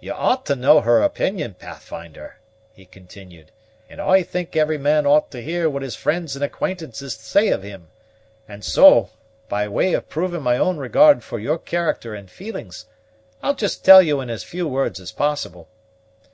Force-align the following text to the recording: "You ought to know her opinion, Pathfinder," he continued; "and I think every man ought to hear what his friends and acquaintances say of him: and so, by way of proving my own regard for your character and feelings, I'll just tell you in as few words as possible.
"You 0.00 0.12
ought 0.12 0.44
to 0.46 0.56
know 0.56 0.80
her 0.80 1.00
opinion, 1.02 1.54
Pathfinder," 1.54 2.40
he 2.72 2.84
continued; 2.84 3.52
"and 3.88 4.00
I 4.00 4.24
think 4.24 4.56
every 4.56 4.76
man 4.76 5.06
ought 5.06 5.30
to 5.30 5.40
hear 5.40 5.70
what 5.70 5.82
his 5.82 5.94
friends 5.94 6.34
and 6.34 6.44
acquaintances 6.44 7.14
say 7.14 7.50
of 7.50 7.62
him: 7.62 7.86
and 8.48 8.64
so, 8.64 9.10
by 9.48 9.68
way 9.68 9.92
of 9.94 10.08
proving 10.08 10.42
my 10.42 10.58
own 10.58 10.78
regard 10.78 11.22
for 11.22 11.38
your 11.38 11.58
character 11.58 12.12
and 12.12 12.28
feelings, 12.28 12.86
I'll 13.40 13.54
just 13.54 13.84
tell 13.84 14.02
you 14.02 14.20
in 14.20 14.30
as 14.30 14.42
few 14.42 14.66
words 14.66 14.98
as 14.98 15.12
possible. 15.12 15.68